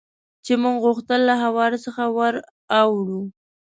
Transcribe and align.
چې 0.45 0.53
موږ 0.61 0.75
غوښتل 0.85 1.21
له 1.29 1.35
هوارې 1.43 1.77
څخه 1.85 2.03
ور 2.17 2.35
اوړو. 2.79 3.21